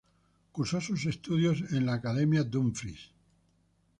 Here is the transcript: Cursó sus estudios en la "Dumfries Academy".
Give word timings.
Cursó 0.51 0.81
sus 0.81 1.05
estudios 1.05 1.59
en 1.73 1.85
la 1.85 1.99
"Dumfries 1.99 2.33
Academy". 2.43 2.97